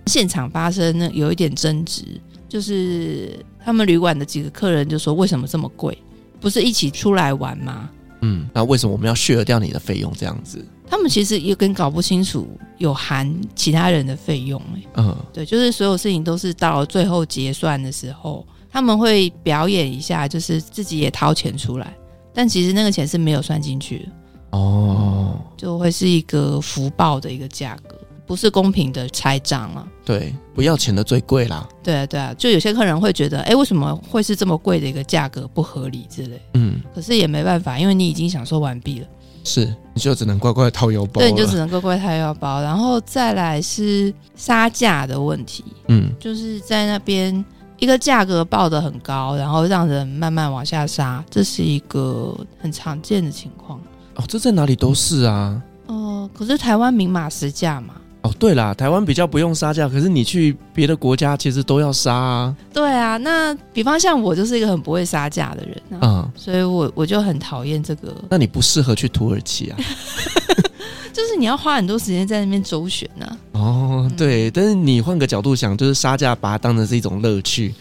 [0.06, 2.04] 现场发生呢，有一点争执，
[2.50, 5.98] 就是他们旅馆的几个客人就说：“为什么这么贵？
[6.40, 7.90] 不是一起出来玩吗？”
[8.22, 10.66] 嗯，那为什么我们要削掉你的费用这样子？
[10.90, 14.82] 他们其实也跟搞不清楚有含其他人的费用哎。
[14.96, 21.94] 嗯，对，就是所有事情都是到最后结算的时候，他们会表演一下，就是自己也掏钱出来。
[22.34, 24.06] 但其实那个钱是没有算进去的
[24.52, 29.88] 哦，就会是一个福报的一个价格，不是公平的拆账啊。
[30.06, 31.68] 对，不要钱的最贵啦。
[31.84, 36.42] 对啊，对啊，就有些客人会觉得，哎，为什么会是这么贵的一个价格，不合理之类。
[36.54, 39.08] 嗯，可是也没办法，因为你已经享受完毕了。
[39.44, 41.22] 是，你就只能乖乖掏腰包。
[41.22, 45.64] 对，你就只能乖乖掏腰包，然后再来是杀价的问题。
[45.88, 47.44] 嗯，就是在那边。
[47.80, 53.80] 一个价格报的很高，然后让人慢慢往下杀，这是一个很常见的情况。
[54.18, 55.62] 哦，这在哪里都是啊。
[55.88, 57.94] 哦、呃，可是台湾明码实价嘛。
[58.24, 62.56] 哦，对啦，台湾比较不用杀价，可是你去别的国家其实都要杀啊。
[62.74, 68.14] 对啊，那比方像我就是一个很不会杀价的人啊，嗯，所以我我就很讨厌这个。
[68.30, 69.78] 那你不适合去土耳其啊。
[71.14, 73.60] 就是你要花很多时间在那边周旋呢、啊。
[73.60, 77.74] 哦，对，但是你换个角度想，就是杀价把它当成是一种乐趣，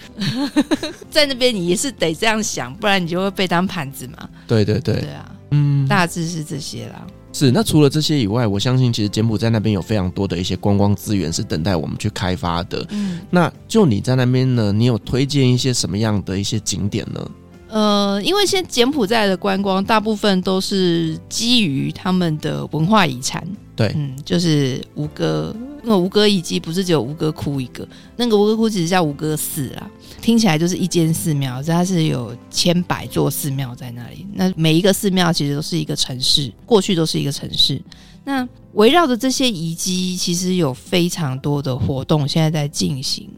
[1.11, 4.29] 在那边你也是得这样想，不然你就会被当盘子嘛。
[4.46, 7.06] 对对对，对啊，嗯，大致是这些啦。
[7.32, 12.87] 是，那除了这些以外，我相信其实柬埔寨那边有非常多的一些观光资源是等待我们去开发的。
[12.90, 17.30] 嗯，那就你在那边呢，你有推荐一些什么样的一些景点呢？
[17.68, 25.54] 呃，因为现在柬埔寨的观光大部分都是基于他们的文化遗产，对，嗯，就是吴哥，
[25.88, 29.88] 那个吴哥遗迹不是只有吴哥窟一个，那个吴哥窟其实叫吴哥寺啊，
[30.20, 37.81] 听起来就是一间寺庙，它是有千百座寺庙在那里，那每一个寺庙其实都是一个城市，过去都是一个城市，
[38.25, 43.31] 那围绕着这些遗迹，其实有非常多的活动现在在进行。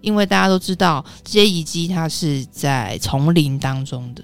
[0.00, 4.22] 因为大家都知道这些遗迹它是在丛林当中的，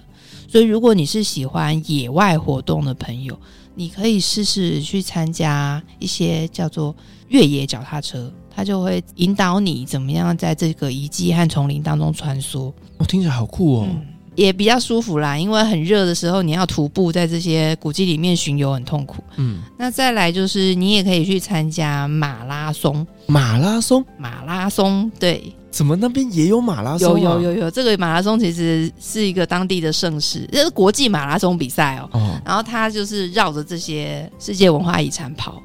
[0.49, 3.37] 所以如果你是喜欢野外活动的朋友，
[3.75, 6.95] 你可以试试去参加一些叫做
[7.33, 12.73] 越野脚踏车，它就会引导你怎么样在这个遗迹和丛林当中穿梭。
[12.99, 13.89] 哦，听起来好酷哦！
[13.91, 19.23] 嗯也比较舒服啦，因为很热的时候，你要徒步在这些古迹里面巡游很痛苦。
[19.37, 23.07] 嗯，那再来就是你也可以去参加马拉松。
[23.27, 27.21] 马拉松，马拉松，对，怎么那边也有马拉松？
[27.21, 32.09] 有有有有，这个马拉松其实是一个当地的盛事，这是国际马拉松比赛哦。
[32.13, 35.63] 哦，然后它就是绕着这些世界文化遗产跑。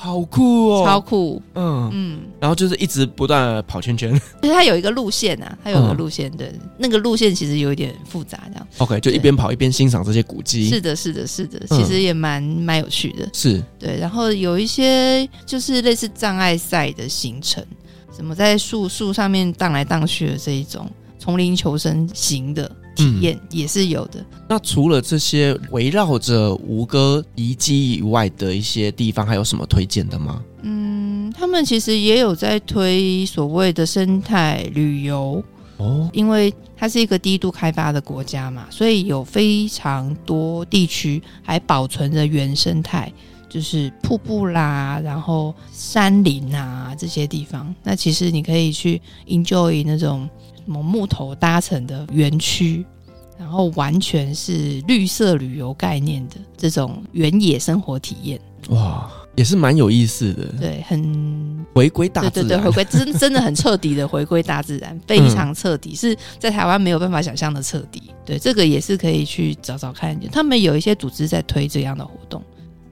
[0.00, 4.10] 好酷哦，超酷，嗯嗯，然后就是一直不断的跑圈圈，
[4.42, 8.66] 因为它有一个路线啊，它有一个路线，对，那个路线其实有一点复杂，这样。
[8.78, 10.68] OK，就一边跑一边欣赏这些古迹。
[10.68, 13.28] 是的，是的，是的，其实也蛮蛮有趣的。
[13.32, 17.64] 是，对，然后有一些就是类似障碍赛的行程，
[18.16, 22.70] 什么在树树上面荡来荡去的这一种丛林求生型的。
[22.98, 24.24] 体验也是有的。
[24.48, 30.42] 那除了这些围绕着吴哥遗迹以外的一些地方，还有什么推荐的吗？
[30.62, 35.40] 嗯，他们其实也有在推所谓的生态旅游
[35.76, 43.12] 哦，因为它是一个低度开发的国家嘛，所以有非常多地区还保存着原生态，
[43.48, 47.72] 就是瀑布啦，然后山林啊这些地方。
[47.84, 50.28] 那其实你可以去 enjoy 那种。
[50.68, 52.84] 什么木头搭成的园区，
[53.38, 60.44] 然后完全是绿色旅游概念的这种原野生活体验，哇，也是蛮有意思的。
[60.60, 68.02] 对，很回归大自然，对对对，回归真真的很彻底的回归大自然， 非常彻底，嗯、是在台湾没有办法想象的彻底。
[68.26, 72.42] 对，这个也是可以去找找看，他们有一些组织在推这样的活动。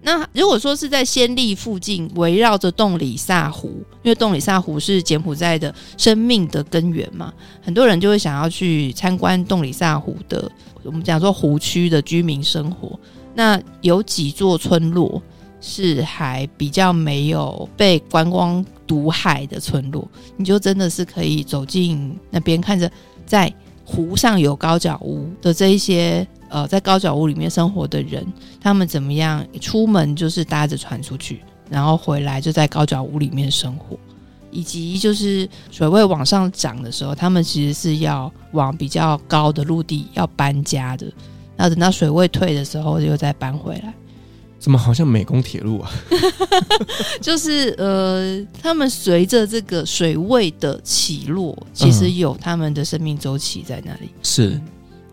[0.07, 3.67] 那如果说是在暹粒附近围绕着洞里萨湖，
[4.05, 10.49] 因为洞里萨湖是柬埔寨的生命的根源嘛，很多人就会想要去参观洞里萨湖的，
[10.85, 12.97] 我们讲说湖区的居民生活。
[13.35, 15.21] 那有几座村落
[15.61, 22.89] 是还比较没有被观光毒害的村落，你就真的是可以走进那边，看着
[23.27, 23.53] 在
[23.85, 26.25] 湖上有高脚屋的这一些。
[26.57, 28.27] 呃，在高脚屋里面生活的人，
[28.59, 29.47] 他们怎么样？
[29.61, 33.99] 出门就是搭着船出去，然后回来就在高脚屋里面生活，
[34.51, 41.05] 以及就是水位往上涨的时候，他们其实是要往比较高的陆地要搬家的。
[41.59, 43.93] 然后等到水位退的时候，又再搬回来。
[44.59, 45.91] 怎么好像美工铁路啊？
[47.21, 54.07] 就是呃，他们随着这个水位的起落，其实有他们的生命周期在那里。
[54.07, 54.61] 嗯、是。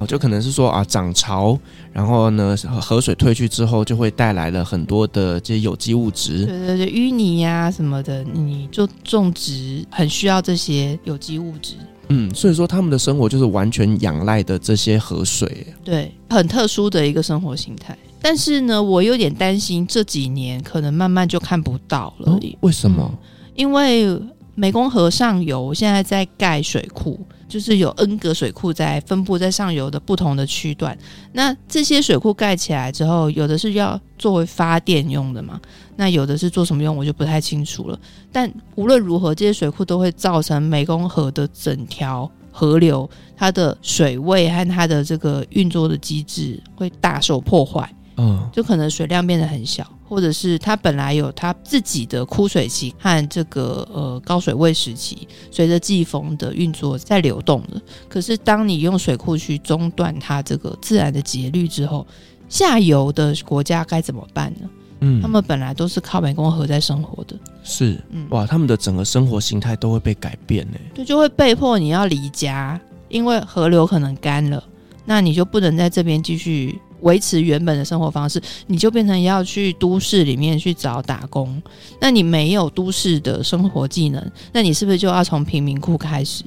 [0.05, 1.57] 就可能是说啊，涨潮，
[1.91, 6.45] 然后呢，河水退去之后，就会带来了很多的这些有机物质。
[6.45, 11.75] 对对对，淤泥呀什么的，你就种植很需要这些有机物质。
[12.09, 15.67] 嗯，所以说他们的生活就是完全仰赖的这些河水。
[15.83, 17.97] 对，很特殊的一个生活形态。
[18.21, 22.33] 但是呢，我有点担心这几年可能慢慢就看不到了。
[22.33, 23.09] 哦，为什么？
[23.11, 23.17] 嗯，
[23.55, 24.19] 因为
[24.57, 27.19] 湄公河上游现在在盖水库。
[27.45, 30.97] 就是有 N 个水库在分布在上游的不同的区段，
[31.33, 35.61] 那这些水库盖起来之后，有的是要作为发电用的嘛，
[35.95, 37.99] 那有的是做什么用，我就不太清楚了。
[38.31, 47.87] 但无论如何，这些水库都会造成湄公河的整条河流，它的水位和它的这个运作的机制会大受破坏。
[48.17, 57.81] 嗯，就可能水量变得很小，或者是它本来有它自己的枯水期和这个呃高水位时期，随着季风的运作在流动的。
[58.07, 62.05] 可是当你用水库去中断它这个自然的节律之后，
[62.47, 64.69] 下游的国家该怎么办呢？
[64.99, 70.77] 嗯，他们本来都是靠湄公河在生活的，是，嗯，哇，他们的整个生活形态都会被改变呢。
[70.93, 74.63] 对，就会被迫你要离家，因为河流可能干了，
[75.03, 76.79] 那你就不能在这边继续。
[77.03, 81.61] 维持原本的生活方式，你就变成要去都市里面去找打工。
[82.01, 86.43] 那你没有都市的生活技能，那你是不是就要从贫民窟开始？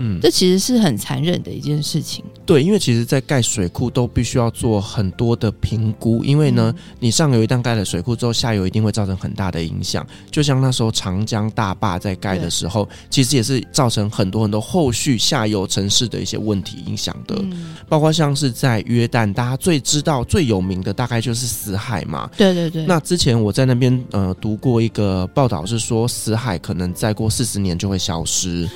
[0.00, 2.24] 嗯，这其实是很残忍的一件事情。
[2.44, 10.04] 对，因为其实，在盖水库都必须要做很多的评估，因为呢，嗯、你上游一旦盖了水库之后，下游一定会造成很大的影响。
[10.30, 17.36] 就像那时候长江大坝在盖的时候，其实也是造成很多很多后续下游城市的一些问题影响的。
[17.38, 22.28] 嗯、包括像是在约旦，大家最知道最有名的大概就是死海嘛。
[22.36, 22.84] 对对对。
[22.86, 28.68] 那之前我在那边呃读过一个报道，是说死海可能再过四十年就会消失。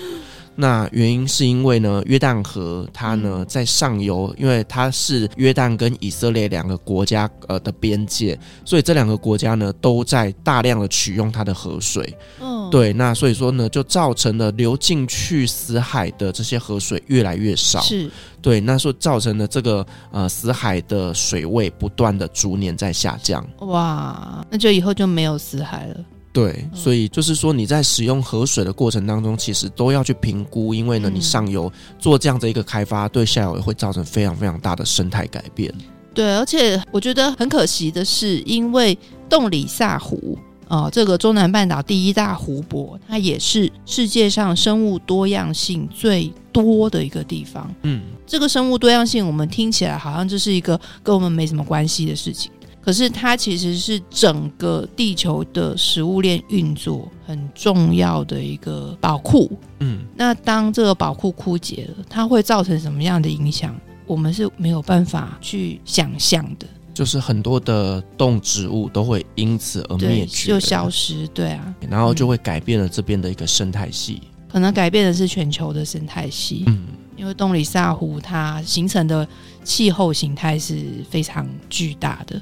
[0.56, 12.16] 那原因是因为呢，约旦河它呢在上游，因为它是约旦跟以色列两个国家呃的边界，所以这两个国家呢都在大量的取用它的河水。
[12.40, 17.80] 嗯，对，那所以说呢，就造成了流进去死海的这些河水越来越少。
[17.80, 23.44] 是，对，那说造成了这个呃死海的水位不断的逐年在下降。
[23.58, 25.96] 哇，那就以后就没有死海了。
[26.34, 35.72] 对，所以就是说你在使用河水的过程当中，其实都要去评估，因为呢，你上游做这样的一个开发，对下游也会造成非常非常大的生态改变。
[36.12, 47.72] 对，而且我觉得很可惜的是，因为洞里萨湖啊，这个中南半岛第一大湖泊，它也是世界上生物多样性最多的一个地方。
[47.82, 52.50] 嗯，这个生物多样性，我们听起来好像就是一个跟我们没什么关系的事情，
[52.84, 59.50] 可是它其实是整个地球的食物链运作很重要的一个宝库。
[59.80, 63.74] 嗯，那当这个宝库枯竭了，它会造成什么样的影响？
[64.06, 66.66] 我们是没有办法去想象的。
[66.92, 79.26] 就是很多的动植物都会因此而灭绝，就消失，对啊，然后就会改变了这边的一个生态系，可能改变的是全球的生态系，嗯，因为东里萨湖它形成的
[79.64, 82.40] 气候形态是非常巨大的，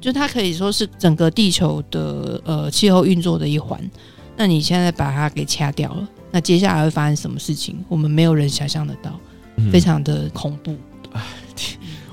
[0.00, 3.78] 就它可以说是整个地球的呃气候运作的一环。
[4.36, 7.76] 那你现在把它给掐掉了，那接下来会发生什么事情？
[7.88, 9.18] 我们没有人想象得到，
[9.70, 10.74] 非常的恐怖。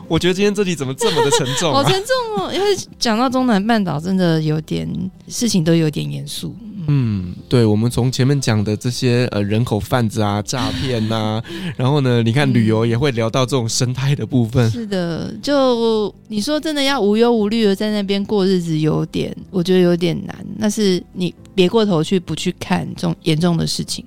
[0.09, 1.83] 我觉得今天这里怎么这么的沉重啊？
[1.83, 2.51] 好沉重哦！
[2.53, 2.65] 因为
[2.97, 4.87] 讲到中南半岛，真的有点
[5.27, 6.55] 事情都有点严肃。
[6.87, 11.41] 嗯，对，我们从前面讲的这些呃人口贩子啊、诈骗呐，
[11.75, 14.71] 然后呢，你看旅游也会聊到这种生态的部分。
[14.71, 20.35] 是的，就你说真的要无忧无虑的在那边过日子，有点我觉得有点难。
[20.57, 24.03] 那是你别过头去不去看这种严重的事情。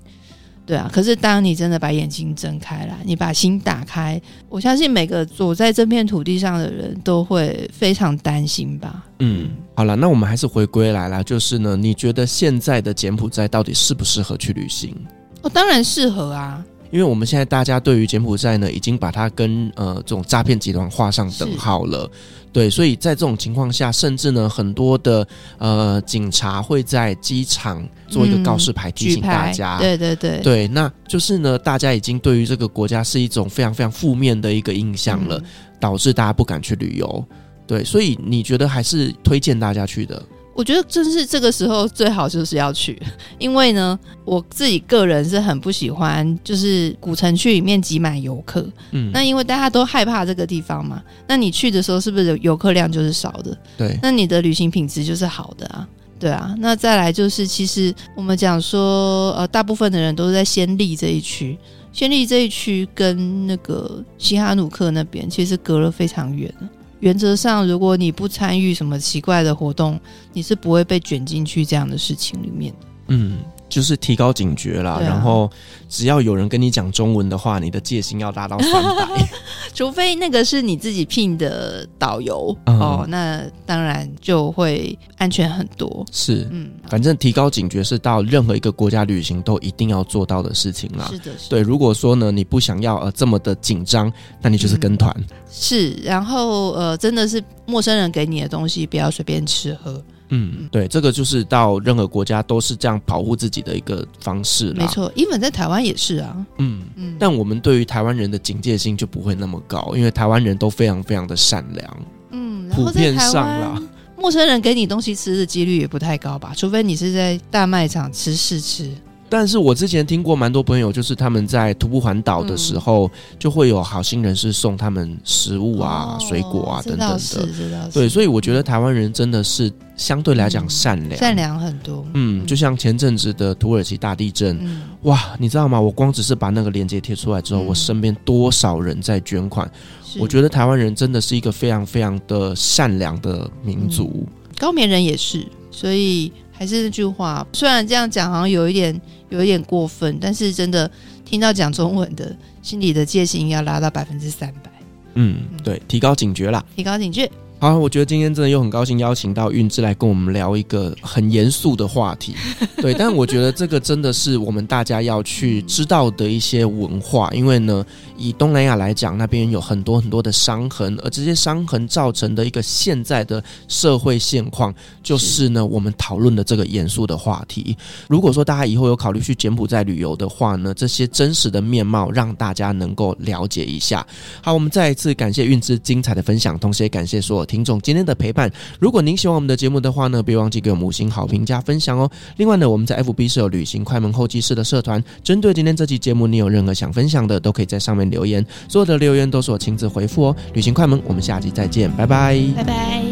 [0.67, 9.05] 对啊，可是当你真的把眼睛睁开来，你把心打开，我相信每个走在这片土地上的人都会非常担心吧。
[9.19, 14.95] 嗯，好了，那我们还是回归来了，就是呢，你觉得现在的柬埔寨到底适不适合去旅行？
[15.43, 16.65] 哦，当然适合啊。
[16.93, 22.11] 因为我们现在大家对于柬埔寨呢，已经把它跟呃这种诈骗集团画上等号了，
[22.53, 25.27] 对，所以在这种情况下，甚至呢很多的
[25.59, 35.41] 呃警察会在机场做一个告示牌提醒大家，对对对，对，那就是呢大家已经对于这个国家是一种非常非常负面的一个印象了，
[35.79, 37.25] 导致大家不敢去旅游，
[37.67, 40.21] 对，所以你觉得还是推荐大家去的？
[40.61, 43.01] 我觉得正是这个时候最好就是要去，
[43.41, 53.57] 因为呢，我自己个人是很不喜欢就是古城区里面挤满游客，嗯，那因为大家都害怕这个地方嘛，那你去的时候是不是游客量就是少的？
[53.79, 55.89] 对，那你的旅行品质就是好的啊，
[56.19, 61.57] 对啊，那再来就是其实我们讲说，呃，大部分的人都是在暹粒这一区，
[61.95, 66.53] 暹粒这一区跟那个西哈努克那边其实隔了非常远。
[67.01, 69.99] 原则上，如果你不参与什么奇怪的活动，
[70.33, 72.73] 你是不会被卷进去这样的事情里面。
[73.09, 73.39] 嗯。
[73.71, 75.49] 就是提高警觉啦，啊、然后
[75.89, 79.31] 只要有人跟你讲中文的话，你的戒心要达到三百，
[79.73, 86.05] 除非那个是你自己聘的导游、嗯、哦，那当然就会安全很多。
[86.11, 91.07] 是，嗯，反正提高警觉是到任何一个国家旅行都一定要做到的事情啦。
[91.11, 91.61] 是的，是的，对。
[91.61, 94.13] 如果说呢，你不想要呃这么的紧张，
[94.43, 95.25] 那你就是跟团、嗯。
[95.49, 100.03] 是，然后呃，真的是陌生人给你的东西，不要随便吃喝。
[100.31, 104.73] 嗯，对，这个就是到任何国家都是这样保护自己的一个方式。
[104.73, 106.47] 没错，even 在台湾也是啊。
[106.59, 111.97] 嗯嗯，但我们对于台湾人的警戒心就不会那么高，因为台湾人都非常非常的善良。
[112.31, 113.83] 嗯，普遍上啦，
[114.17, 116.53] 陌生人给你东西吃的几率也不太高吧？
[116.57, 118.91] 除非你是在大卖场吃试吃。
[119.31, 127.91] 但是我之前听过蛮多朋友，就是他们在徒步环岛的时候，嗯、就会有好心人士送他们食物啊、哦、水果啊等等的。
[127.95, 132.05] 对，所以我觉得台湾人真的是相对来讲善良，嗯、善良很多。
[132.15, 135.81] 嗯，就像前阵子的土耳其大地震，嗯、哇，你知道吗？
[135.81, 139.71] 我光只是把那个链接贴出来之后，嗯、我身边多少人在捐款？
[140.19, 144.27] 我觉得台湾人真的是一个非常非常的善良的民族。
[144.27, 144.27] 嗯、
[144.59, 146.33] 高棉人也是，所以。
[146.61, 149.01] 还是那句话，虽然这样讲好像有一点
[149.31, 150.89] 有一点过分，但是真的
[151.25, 154.71] 听到讲中文的，心里的戒心要拉到百分之三百。
[155.15, 157.31] 嗯，对，提高警觉啦，提高警觉。
[157.61, 162.35] 好，我觉得今天真的又很高兴邀请到韵芝来跟我们聊一个很严肃的话题，
[162.81, 167.85] 对，但我觉得这个真的是我们大家要去知道的一些文化，因为呢，
[168.17, 177.77] 以东南亚来讲，那边有很多很多的伤痕，而这些伤痕造成的一个现在的社会现况，就是呢，我们讨论的这个严肃的话题。
[178.09, 184.07] 如果说大家以后有考虑去柬埔寨旅游的话呢，这些真实的面貌让大家能够了解一下。
[184.41, 187.50] 好，我们再一次感谢韵芝精彩的分享，同时也感谢所有。
[187.51, 188.49] 听众今天的陪伴，
[188.79, 192.09] 如果您喜欢我们的节目的话呢，别忘记给我五星好评加分享哦。
[192.37, 200.37] 另外呢，我们在 FB 是有旅行快门候机室的社团，针对今天这期节目，你有任何想分享的，都可以在上面留言，所有的留言都是我亲自回复哦。
[200.55, 203.03] 旅行快门，我们下期再见，拜拜，拜拜。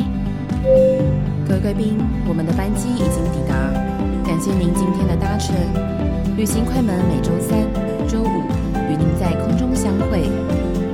[1.48, 3.56] 各位贵宾，我们的班机已经抵达，
[4.24, 5.56] 感谢您今天的搭乘。
[6.36, 7.58] 旅行快门每周三、
[8.06, 8.42] 周五
[8.88, 10.22] 与您在空中相会，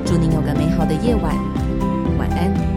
[0.07, 1.37] 祝您有个美好的夜晚。
[2.17, 2.74] 晚安